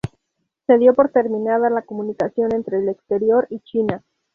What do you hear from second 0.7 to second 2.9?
dio por terminada la comunicación entre el